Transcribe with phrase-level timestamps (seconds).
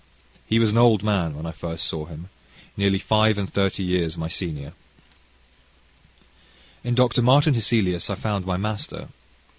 [0.47, 2.29] He was an old man when I first saw him;
[2.75, 4.73] nearly five and thirty years my senior.
[6.83, 7.21] In Dr.
[7.21, 9.09] Martin Hesselius, I found my master.